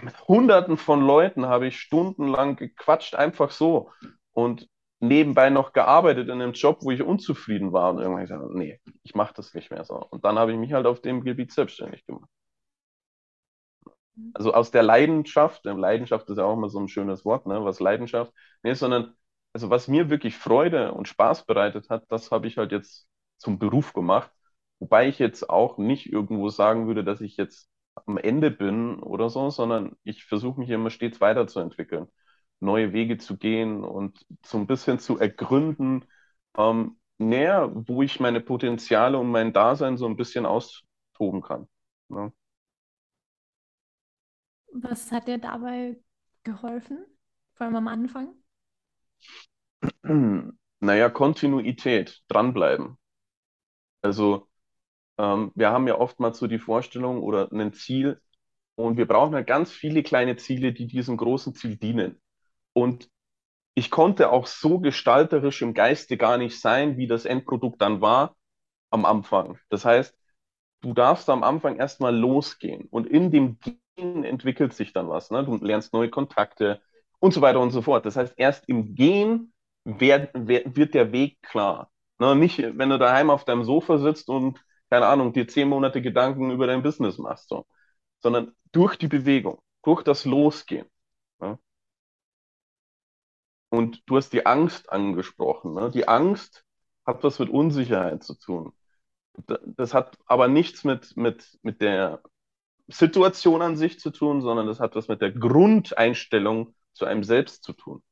[0.02, 3.90] mit Hunderten von Leuten habe ich stundenlang gequatscht, einfach so.
[4.32, 4.68] Und
[5.00, 7.90] nebenbei noch gearbeitet in einem Job, wo ich unzufrieden war.
[7.90, 9.96] Und irgendwann gesagt, nee, ich mache das nicht mehr so.
[10.10, 12.28] Und dann habe ich mich halt auf dem Gebiet selbstständig gemacht.
[14.32, 17.64] Also aus der Leidenschaft, Leidenschaft ist ja auch immer so ein schönes Wort, ne?
[17.64, 18.32] Was Leidenschaft,
[18.62, 19.14] nee, sondern
[19.52, 23.08] also was mir wirklich Freude und Spaß bereitet hat, das habe ich halt jetzt
[23.38, 24.30] zum Beruf gemacht.
[24.80, 27.70] Wobei ich jetzt auch nicht irgendwo sagen würde, dass ich jetzt
[28.06, 32.08] am Ende bin oder so, sondern ich versuche mich immer stets weiterzuentwickeln,
[32.60, 36.06] neue Wege zu gehen und so ein bisschen zu ergründen,
[36.58, 41.68] ähm, näher, wo ich meine Potenziale und mein Dasein so ein bisschen austoben kann.
[42.10, 42.32] Ne?
[44.72, 45.96] Was hat dir dabei
[46.44, 47.06] geholfen,
[47.54, 48.34] vor allem am Anfang?
[50.80, 52.98] Naja, Kontinuität, dranbleiben.
[54.02, 54.49] Also
[55.20, 58.20] ähm, wir haben ja oftmals so die Vorstellung oder ein Ziel
[58.74, 62.20] und wir brauchen halt ganz viele kleine Ziele, die diesem großen Ziel dienen.
[62.72, 63.10] Und
[63.74, 68.36] ich konnte auch so gestalterisch im Geiste gar nicht sein, wie das Endprodukt dann war
[68.90, 69.58] am Anfang.
[69.68, 70.16] Das heißt,
[70.80, 75.30] du darfst am Anfang erstmal losgehen und in dem Gehen entwickelt sich dann was.
[75.30, 75.44] Ne?
[75.44, 76.80] Du lernst neue Kontakte
[77.18, 78.06] und so weiter und so fort.
[78.06, 79.52] Das heißt, erst im Gehen
[79.84, 81.90] wird, wird der Weg klar.
[82.18, 82.34] Ne?
[82.36, 84.58] Nicht, wenn du daheim auf deinem Sofa sitzt und
[84.90, 87.66] keine Ahnung, dir zehn Monate Gedanken über dein Business machst, so.
[88.20, 90.86] sondern durch die Bewegung, durch das Losgehen.
[91.40, 91.58] Ja?
[93.70, 95.74] Und du hast die Angst angesprochen.
[95.74, 95.90] Ne?
[95.90, 96.64] Die Angst
[97.06, 98.72] hat was mit Unsicherheit zu tun.
[99.76, 102.22] Das hat aber nichts mit, mit, mit der
[102.88, 107.62] Situation an sich zu tun, sondern das hat was mit der Grundeinstellung zu einem selbst
[107.64, 108.02] zu tun.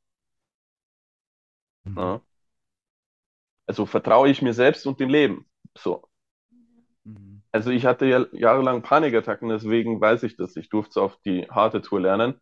[1.83, 2.21] Mhm.
[3.67, 5.45] Also vertraue ich mir selbst und dem Leben.
[5.77, 6.08] So.
[7.03, 7.41] Mhm.
[7.51, 10.55] Also ich hatte ja jahrelang Panikattacken, deswegen weiß ich das.
[10.55, 12.39] Ich durfte es auf die harte Tour lernen.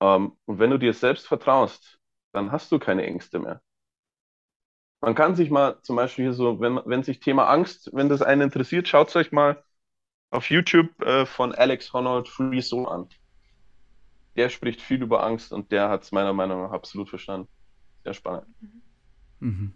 [0.00, 2.00] Ähm, und wenn du dir selbst vertraust,
[2.32, 3.62] dann hast du keine Ängste mehr.
[5.02, 8.22] Man kann sich mal zum Beispiel hier so, wenn, wenn sich Thema Angst, wenn das
[8.22, 9.62] einen interessiert, schaut euch mal
[10.30, 13.08] auf YouTube äh, von Alex Honnold Free Soul an.
[14.34, 17.48] Der spricht viel über Angst und der hat es meiner Meinung nach absolut verstanden.
[18.04, 18.46] Sehr spannend.
[19.40, 19.72] Mhm.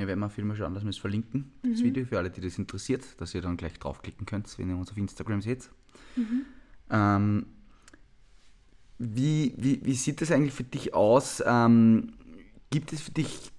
[0.00, 1.72] Wir werden mal Filme schauen, dass wir es verlinken, mhm.
[1.72, 4.76] das Video, für alle, die das interessiert, dass ihr dann gleich draufklicken könnt, wenn ihr
[4.76, 5.70] uns auf Instagram seht.
[6.16, 6.42] Mhm.
[6.90, 7.46] Ähm,
[8.98, 11.42] wie, wie, wie sieht das eigentlich für dich aus?
[11.46, 12.14] Ähm,
[12.70, 13.50] gibt es für dich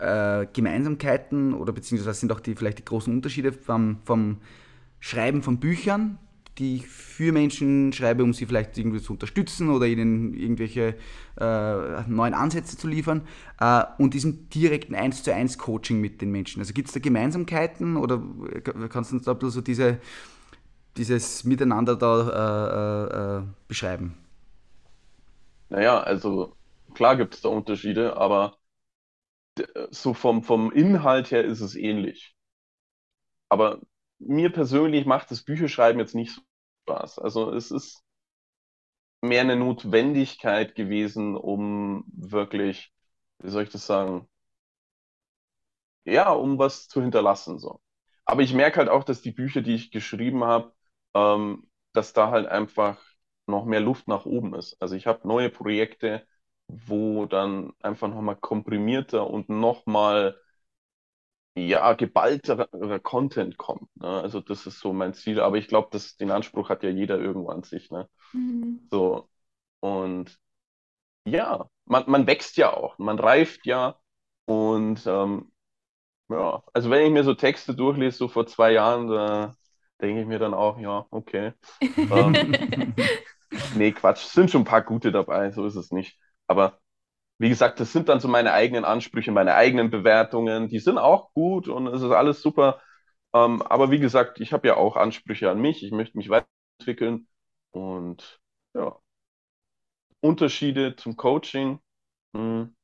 [0.00, 4.38] äh, Gemeinsamkeiten oder beziehungsweise sind auch die vielleicht die großen Unterschiede vom, vom
[5.00, 6.18] Schreiben von Büchern
[6.58, 10.96] die ich für Menschen schreibe, um sie vielleicht irgendwie zu unterstützen oder ihnen irgendwelche
[11.38, 13.26] äh, neuen Ansätze zu liefern
[13.60, 16.60] äh, und diesem direkten 1 zu 1 Coaching mit den Menschen.
[16.60, 18.22] Also gibt es da Gemeinsamkeiten oder
[18.88, 19.98] kannst du uns da ein bisschen so diese,
[20.96, 24.14] dieses Miteinander da äh, äh, äh beschreiben?
[25.68, 26.56] Naja, also
[26.94, 28.56] klar gibt es da Unterschiede, aber
[29.90, 32.34] so vom, vom Inhalt her ist es ähnlich.
[33.48, 33.80] Aber
[34.18, 36.42] mir persönlich macht das Bücherschreiben jetzt nicht so
[36.88, 37.18] Spaß.
[37.18, 38.02] Also es ist
[39.22, 42.92] mehr eine Notwendigkeit gewesen, um wirklich,
[43.38, 44.28] wie soll ich das sagen,
[46.04, 47.58] ja, um was zu hinterlassen.
[47.58, 47.80] So.
[48.24, 50.72] Aber ich merke halt auch, dass die Bücher, die ich geschrieben habe,
[51.14, 53.00] ähm, dass da halt einfach
[53.46, 54.76] noch mehr Luft nach oben ist.
[54.80, 56.26] Also ich habe neue Projekte,
[56.68, 60.38] wo dann einfach nochmal komprimierter und nochmal
[61.54, 63.88] ja, geballterer Content kommt.
[63.96, 64.08] Ne?
[64.08, 65.40] Also das ist so mein Ziel.
[65.40, 67.90] Aber ich glaube, den Anspruch hat ja jeder irgendwo an sich.
[67.90, 68.08] Ne?
[68.32, 68.86] Mhm.
[68.90, 69.28] So.
[69.80, 70.38] Und
[71.24, 73.96] ja, man, man wächst ja auch, man reift ja.
[74.46, 75.52] Und ähm,
[76.28, 79.54] ja, also wenn ich mir so Texte durchlese, so vor zwei Jahren, da
[80.00, 81.52] denke ich mir dann auch, ja, okay.
[81.80, 82.94] ähm,
[83.74, 86.18] nee, Quatsch, es sind schon ein paar gute dabei, so ist es nicht.
[86.46, 86.78] Aber
[87.38, 91.32] wie gesagt, das sind dann so meine eigenen Ansprüche, meine eigenen Bewertungen, die sind auch
[91.34, 92.80] gut und es ist alles super.
[93.34, 97.28] Ähm, aber wie gesagt, ich habe ja auch Ansprüche an mich, ich möchte mich weiterentwickeln
[97.72, 98.40] und
[98.74, 98.98] ja.
[100.20, 101.80] Unterschiede zum Coaching.
[102.34, 102.74] Hm.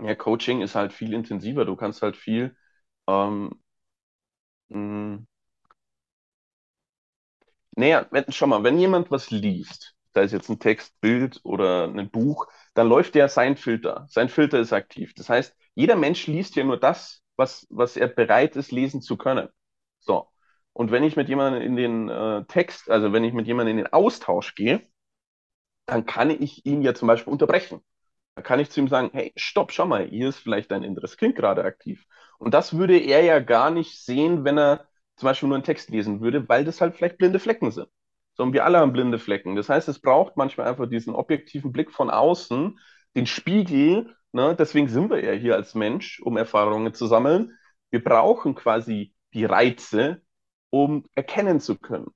[0.00, 1.64] Ja, Coaching ist halt viel intensiver.
[1.64, 2.56] Du kannst halt viel
[3.08, 3.50] ähm,
[4.70, 5.24] hm,
[7.76, 12.10] naja, schau mal, wenn jemand was liest, sei es jetzt ein Text, Bild oder ein
[12.10, 14.06] Buch, dann läuft ja sein Filter.
[14.10, 15.14] Sein Filter ist aktiv.
[15.14, 19.16] Das heißt, jeder Mensch liest ja nur das, was, was er bereit ist, lesen zu
[19.18, 19.48] können.
[20.00, 20.28] So.
[20.72, 23.84] Und wenn ich mit jemandem in den äh, Text, also wenn ich mit jemandem in
[23.84, 24.82] den Austausch gehe,
[25.86, 27.80] dann kann ich ihn ja zum Beispiel unterbrechen.
[28.36, 31.18] Da kann ich zu ihm sagen, hey, stopp, schau mal, hier ist vielleicht dein inneres
[31.18, 32.06] Kind gerade aktiv.
[32.38, 35.90] Und das würde er ja gar nicht sehen, wenn er zum Beispiel nur einen Text
[35.90, 37.88] lesen würde, weil das halt vielleicht blinde Flecken sind.
[38.36, 39.56] So, und wir alle haben blinde Flecken.
[39.56, 42.78] Das heißt, es braucht manchmal einfach diesen objektiven Blick von außen,
[43.14, 44.14] den Spiegel.
[44.32, 44.54] Ne?
[44.54, 47.58] Deswegen sind wir ja hier als Mensch, um Erfahrungen zu sammeln.
[47.90, 50.20] Wir brauchen quasi die Reize,
[50.68, 52.08] um erkennen zu können.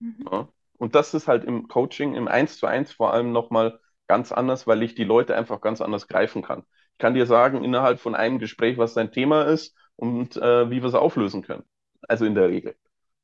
[0.00, 0.24] Mhm.
[0.30, 0.48] Ja?
[0.78, 4.66] Und das ist halt im Coaching, im Eins zu eins vor allem nochmal ganz anders,
[4.66, 6.64] weil ich die Leute einfach ganz anders greifen kann.
[6.92, 10.80] Ich kann dir sagen, innerhalb von einem Gespräch, was dein Thema ist und äh, wie
[10.80, 11.64] wir es auflösen können.
[12.08, 12.76] Also in der Regel.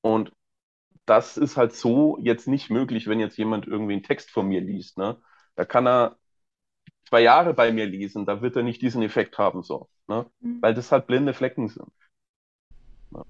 [0.03, 0.33] Und
[1.13, 4.63] das ist halt so jetzt nicht möglich, wenn jetzt jemand irgendwie einen Text von mir
[4.63, 4.97] liest.
[4.97, 5.21] Ne?
[5.57, 6.17] Da kann er
[7.07, 9.91] zwei Jahre bei mir lesen, da wird er nicht diesen Effekt haben, so.
[10.09, 10.25] Ne?
[10.41, 10.63] Mhm.
[10.63, 11.93] Weil das halt blinde Flecken sind.
[13.11, 13.25] Ja.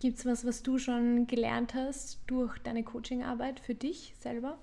[0.00, 4.58] Gibt es was, was du schon gelernt hast durch deine Coachingarbeit für dich selber?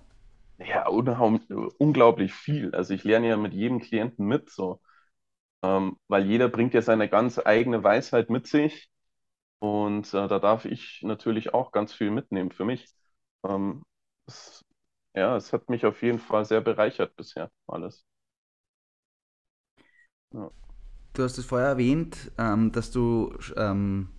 [0.58, 2.76] Ja, unglaublich viel.
[2.76, 4.82] Also ich lerne ja mit jedem Klienten mit, so.
[5.64, 8.90] Ähm, weil jeder bringt ja seine ganz eigene Weisheit mit sich.
[9.64, 12.86] Und äh, da darf ich natürlich auch ganz viel mitnehmen für mich.
[13.46, 13.84] Ähm,
[14.28, 14.62] es,
[15.16, 18.06] ja, es hat mich auf jeden Fall sehr bereichert bisher, alles.
[20.34, 20.52] Ja.
[21.14, 24.10] Du hast es vorher erwähnt, ähm, dass du ähm,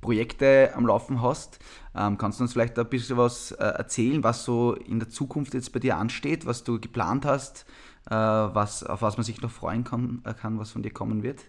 [0.00, 1.58] Projekte am Laufen hast.
[1.94, 5.54] Ähm, kannst du uns vielleicht ein bisschen was äh, erzählen, was so in der Zukunft
[5.54, 7.66] jetzt bei dir ansteht, was du geplant hast,
[8.08, 11.22] äh, was, auf was man sich noch freuen kann, äh, kann, was von dir kommen
[11.24, 11.40] wird?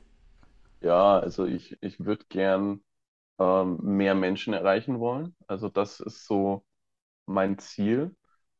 [0.81, 2.81] Ja, also ich, ich würde gern
[3.39, 5.35] ähm, mehr Menschen erreichen wollen.
[5.47, 6.65] Also das ist so
[7.27, 8.15] mein Ziel.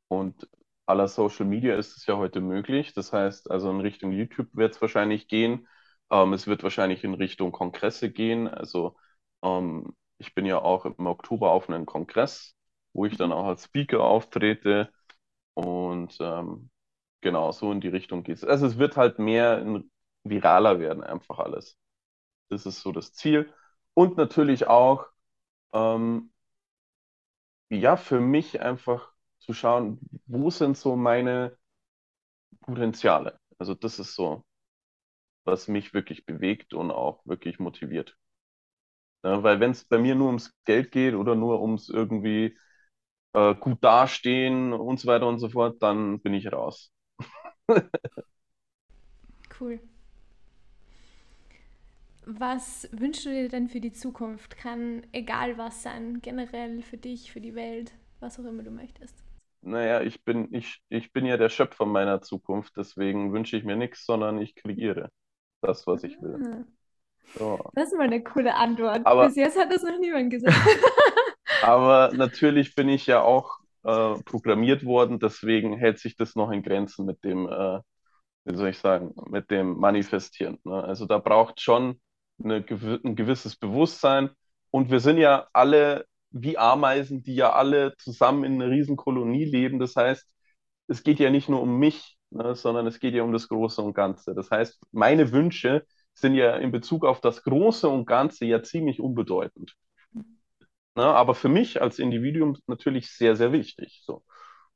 [0.10, 0.50] Und
[0.88, 2.94] aller Social Media ist es ja heute möglich.
[2.94, 5.68] Das heißt, also in Richtung YouTube wird es wahrscheinlich gehen.
[6.12, 8.48] Ähm, es wird wahrscheinlich in Richtung Kongresse gehen.
[8.48, 8.98] Also
[9.44, 12.56] ähm, ich bin ja auch im Oktober auf einem Kongress,
[12.94, 14.92] wo ich dann auch als Speaker auftrete.
[15.56, 16.72] Und ähm,
[17.22, 18.44] genau, so in die Richtung geht es.
[18.46, 19.84] Also es wird halt mehr
[20.26, 21.78] viraler werden, einfach alles.
[22.50, 23.54] Das ist so das Ziel.
[23.94, 25.08] Und natürlich auch,
[25.74, 26.32] ähm,
[27.70, 31.58] ja, für mich einfach zu schauen, wo sind so meine
[32.62, 33.38] Potenziale.
[33.58, 34.46] Also das ist so,
[35.44, 38.18] was mich wirklich bewegt und auch wirklich motiviert.
[39.24, 42.58] Ja, weil wenn es bei mir nur ums Geld geht oder nur ums irgendwie
[43.34, 46.92] äh, gut dastehen und so weiter und so fort, dann bin ich raus.
[49.50, 49.80] cool.
[52.38, 54.56] Was wünschst du dir denn für die Zukunft?
[54.56, 59.16] Kann egal was sein, generell für dich, für die Welt, was auch immer du möchtest.
[59.62, 63.76] Naja, ich bin, ich, ich bin ja der Schöpfer meiner Zukunft, deswegen wünsche ich mir
[63.76, 65.10] nichts, sondern ich kreiere
[65.62, 66.38] das, was ich will.
[66.40, 66.64] Ah.
[67.36, 67.60] So.
[67.74, 69.08] Das ist mal eine coole Antwort.
[69.08, 70.56] Aber, Bis jetzt hat das noch niemand gesagt.
[71.64, 76.62] aber natürlich bin ich ja auch äh, programmiert worden, deswegen hält sich das noch in
[76.62, 77.80] Grenzen mit dem, äh,
[78.46, 80.60] wie soll ich sagen, mit dem Manifestieren.
[80.64, 80.84] Ne?
[80.84, 82.00] Also da braucht schon
[82.44, 82.66] eine,
[83.04, 84.30] ein gewisses Bewusstsein.
[84.72, 89.46] Und wir sind ja alle wie Ameisen, die ja alle zusammen in einer riesen Kolonie
[89.46, 89.80] leben.
[89.80, 90.28] Das heißt,
[90.88, 93.82] es geht ja nicht nur um mich, ne, sondern es geht ja um das Große
[93.82, 94.36] und Ganze.
[94.36, 99.00] Das heißt, meine Wünsche sind ja in Bezug auf das Große und Ganze ja ziemlich
[99.00, 99.76] unbedeutend.
[100.96, 104.02] Ne, aber für mich als Individuum natürlich sehr, sehr wichtig.
[104.06, 104.24] So.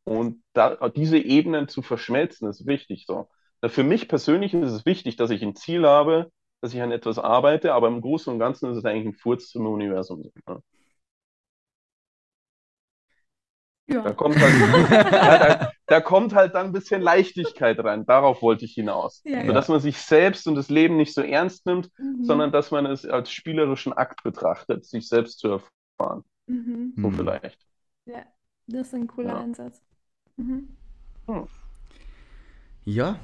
[0.03, 3.05] Und da, diese Ebenen zu verschmelzen, ist wichtig.
[3.07, 3.29] So.
[3.65, 6.31] Für mich persönlich ist es wichtig, dass ich ein Ziel habe,
[6.63, 9.49] dass ich an etwas arbeite, aber im Großen und Ganzen ist es eigentlich ein Furz
[9.49, 10.31] zum Universum.
[10.47, 10.63] Ne?
[13.87, 14.01] Ja.
[14.01, 14.53] Da kommt halt,
[15.11, 18.05] ja, da, da, kommt halt dann ein bisschen Leichtigkeit rein.
[18.05, 19.21] Darauf wollte ich hinaus.
[19.25, 22.23] Ja, also, dass man sich selbst und das Leben nicht so ernst nimmt, mhm.
[22.23, 25.59] sondern dass man es als spielerischen Akt betrachtet, sich selbst zu
[25.99, 26.23] erfahren.
[26.47, 26.93] Mhm.
[26.95, 27.13] So mhm.
[27.13, 27.59] vielleicht.
[28.05, 28.23] Ja,
[28.67, 29.81] das ist ein cooler Ansatz.
[30.37, 30.69] Mhm.
[31.27, 31.45] Hm.
[32.85, 33.19] Ja,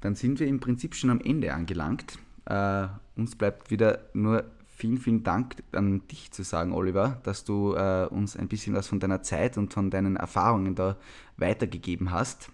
[0.00, 2.20] dann sind wir im Prinzip schon am Ende angelangt.
[2.48, 7.74] Äh, uns bleibt wieder nur vielen, vielen Dank an dich zu sagen, Oliver, dass du
[7.74, 10.96] äh, uns ein bisschen was von deiner Zeit und von deinen Erfahrungen da
[11.36, 12.50] weitergegeben hast.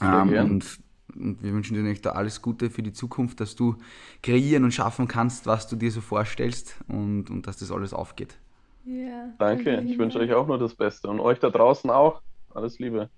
[0.00, 0.80] Ähm, und,
[1.14, 3.76] und, wir wünschen dir natürlich da alles Gute für die Zukunft, dass du
[4.22, 8.38] kreieren und schaffen kannst, was du dir so vorstellst und, und dass das alles aufgeht.
[8.84, 12.22] Ja, danke, ich wünsche euch auch nur das Beste und euch da draußen auch.
[12.54, 13.10] Alles Liebe.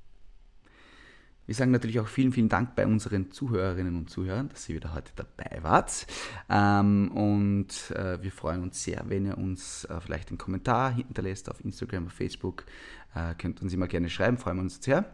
[1.47, 4.95] Wir sagen natürlich auch vielen, vielen Dank bei unseren Zuhörerinnen und Zuhörern, dass ihr wieder
[4.95, 6.07] heute dabei wart.
[6.49, 11.51] Ähm, und äh, wir freuen uns sehr, wenn ihr uns äh, vielleicht einen Kommentar hinterlässt
[11.51, 12.65] auf Instagram, auf Facebook.
[13.15, 15.05] Äh, könnt uns immer gerne schreiben, freuen wir uns sehr.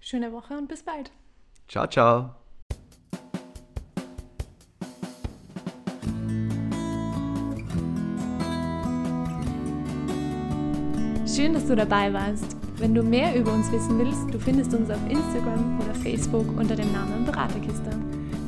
[0.00, 1.10] Schöne Woche und bis bald.
[1.68, 2.34] Ciao, ciao.
[11.26, 12.59] Schön, dass du dabei warst.
[12.80, 16.74] Wenn du mehr über uns wissen willst, du findest uns auf Instagram oder Facebook unter
[16.74, 17.90] dem Namen Beraterkiste.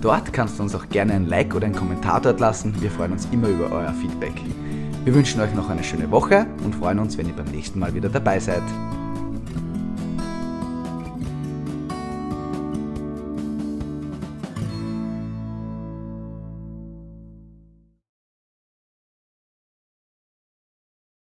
[0.01, 2.74] Dort kannst du uns auch gerne ein Like oder einen Kommentar dort lassen.
[2.80, 4.33] Wir freuen uns immer über euer Feedback.
[5.05, 7.93] Wir wünschen euch noch eine schöne Woche und freuen uns, wenn ihr beim nächsten Mal
[7.93, 8.62] wieder dabei seid.